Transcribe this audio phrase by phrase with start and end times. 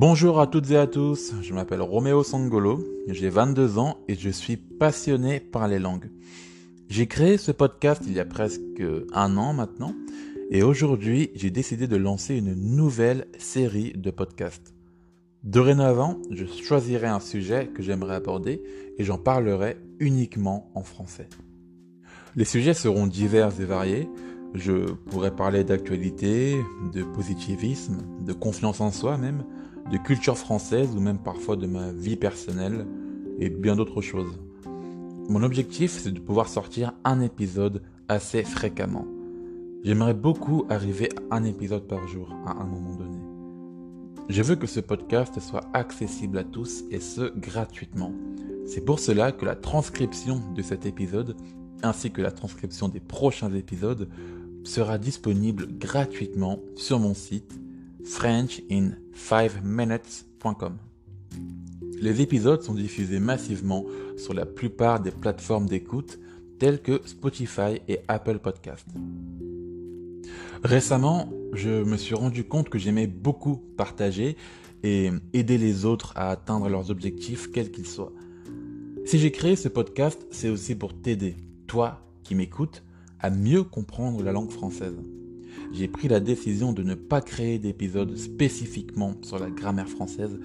[0.00, 4.30] Bonjour à toutes et à tous, je m'appelle Roméo Sangolo, j'ai 22 ans et je
[4.30, 6.10] suis passionné par les langues.
[6.88, 8.82] J'ai créé ce podcast il y a presque
[9.12, 9.94] un an maintenant
[10.50, 14.72] et aujourd'hui j'ai décidé de lancer une nouvelle série de podcasts.
[15.42, 18.62] Dorénavant, je choisirai un sujet que j'aimerais aborder
[18.96, 21.28] et j'en parlerai uniquement en français.
[22.36, 24.08] Les sujets seront divers et variés,
[24.54, 26.56] je pourrais parler d'actualité,
[26.94, 29.44] de positivisme, de confiance en soi même,
[29.90, 32.86] de culture française ou même parfois de ma vie personnelle
[33.38, 34.40] et bien d'autres choses.
[35.28, 39.06] Mon objectif, c'est de pouvoir sortir un épisode assez fréquemment.
[39.82, 43.18] J'aimerais beaucoup arriver à un épisode par jour à un moment donné.
[44.28, 48.12] Je veux que ce podcast soit accessible à tous et ce gratuitement.
[48.66, 51.36] C'est pour cela que la transcription de cet épisode
[51.82, 54.08] ainsi que la transcription des prochains épisodes
[54.64, 57.58] sera disponible gratuitement sur mon site
[58.04, 60.78] frenchin5minutes.com.
[62.00, 63.84] Les épisodes sont diffusés massivement
[64.16, 66.18] sur la plupart des plateformes d'écoute
[66.58, 68.86] telles que Spotify et Apple Podcast.
[70.62, 74.36] Récemment, je me suis rendu compte que j'aimais beaucoup partager
[74.82, 78.12] et aider les autres à atteindre leurs objectifs quels qu'ils soient.
[79.04, 82.82] Si j'ai créé ce podcast, c'est aussi pour t'aider, toi qui m'écoutes,
[83.18, 84.96] à mieux comprendre la langue française.
[85.72, 90.38] J'ai pris la décision de ne pas créer d'épisodes spécifiquement sur la grammaire française,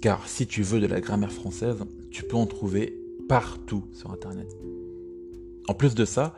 [0.00, 4.48] car si tu veux de la grammaire française, tu peux en trouver partout sur Internet.
[5.68, 6.34] En plus de ça,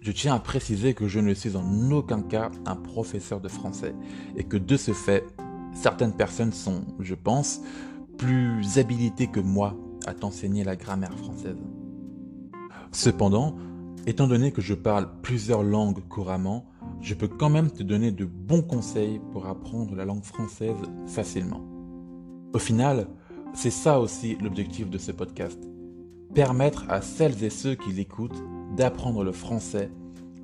[0.00, 3.94] je tiens à préciser que je ne suis en aucun cas un professeur de français,
[4.36, 5.24] et que de ce fait,
[5.72, 7.62] certaines personnes sont, je pense,
[8.18, 11.56] plus habilitées que moi à t'enseigner la grammaire française.
[12.92, 13.56] Cependant,
[14.08, 16.64] Étant donné que je parle plusieurs langues couramment,
[17.00, 21.64] je peux quand même te donner de bons conseils pour apprendre la langue française facilement.
[22.52, 23.08] Au final,
[23.54, 25.58] c'est ça aussi l'objectif de ce podcast.
[26.34, 28.42] Permettre à celles et ceux qui l'écoutent
[28.76, 29.90] d'apprendre le français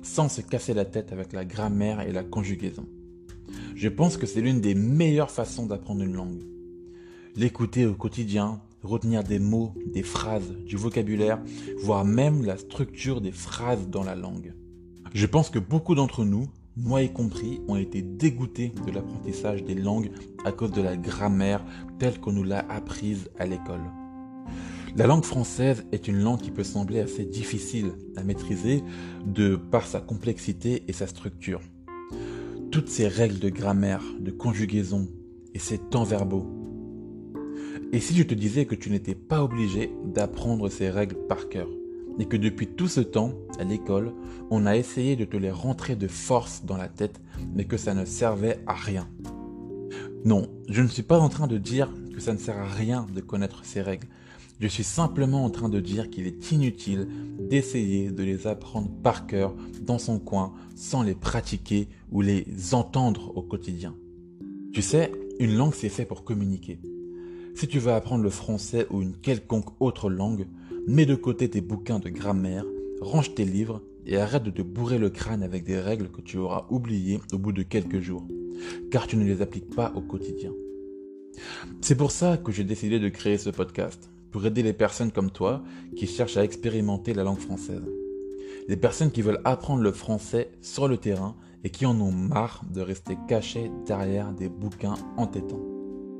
[0.01, 2.85] sans se casser la tête avec la grammaire et la conjugaison.
[3.75, 6.43] Je pense que c'est l'une des meilleures façons d'apprendre une langue.
[7.35, 11.41] L'écouter au quotidien, retenir des mots, des phrases, du vocabulaire,
[11.79, 14.53] voire même la structure des phrases dans la langue.
[15.15, 19.73] Je pense que beaucoup d'entre nous, moi y compris, ont été dégoûtés de l'apprentissage des
[19.73, 20.11] langues
[20.43, 21.63] à cause de la grammaire
[21.99, 23.79] telle qu'on nous l'a apprise à l'école.
[24.97, 28.83] La langue française est une langue qui peut sembler assez difficile à maîtriser
[29.25, 31.61] de par sa complexité et sa structure.
[32.69, 35.07] Toutes ces règles de grammaire, de conjugaison
[35.53, 36.45] et ces temps verbaux,
[37.93, 41.69] et si je te disais que tu n'étais pas obligé d'apprendre ces règles par cœur,
[42.19, 44.13] et que depuis tout ce temps, à l'école,
[44.49, 47.21] on a essayé de te les rentrer de force dans la tête,
[47.53, 49.07] mais que ça ne servait à rien.
[50.23, 53.05] Non, je ne suis pas en train de dire que ça ne sert à rien
[53.13, 54.07] de connaître ces règles.
[54.59, 57.07] Je suis simplement en train de dire qu'il est inutile
[57.39, 63.35] d'essayer de les apprendre par cœur dans son coin sans les pratiquer ou les entendre
[63.35, 63.95] au quotidien.
[64.73, 66.79] Tu sais, une langue c'est fait pour communiquer.
[67.53, 70.47] Si tu veux apprendre le français ou une quelconque autre langue,
[70.87, 72.65] mets de côté tes bouquins de grammaire,
[73.01, 76.37] range tes livres et arrête de te bourrer le crâne avec des règles que tu
[76.37, 78.27] auras oubliées au bout de quelques jours,
[78.91, 80.51] car tu ne les appliques pas au quotidien.
[81.81, 85.31] C'est pour ça que j'ai décidé de créer ce podcast, pour aider les personnes comme
[85.31, 85.63] toi
[85.95, 87.85] qui cherchent à expérimenter la langue française.
[88.67, 92.63] Les personnes qui veulent apprendre le français sur le terrain et qui en ont marre
[92.73, 95.63] de rester cachées derrière des bouquins entêtants.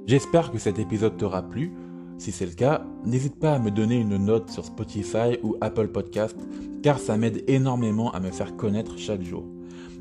[0.06, 1.72] J'espère que cet épisode t'aura plu.
[2.18, 5.90] Si c'est le cas, n'hésite pas à me donner une note sur Spotify ou Apple
[5.90, 6.38] Podcast
[6.82, 9.44] car ça m'aide énormément à me faire connaître chaque jour.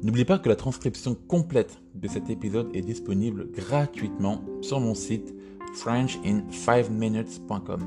[0.03, 5.35] N'oublie pas que la transcription complète de cet épisode est disponible gratuitement sur mon site
[5.75, 7.81] frenchin5minutes.com.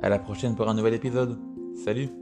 [0.00, 1.38] À la prochaine pour un nouvel épisode.
[1.84, 2.21] Salut